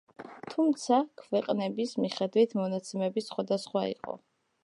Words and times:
თუმცა, 0.51 0.97
ქვეყნების 1.21 1.93
მიხედვით 2.05 2.57
მონაცემები 2.63 3.25
სხვადასხვა 3.27 3.87
იყო. 3.93 4.19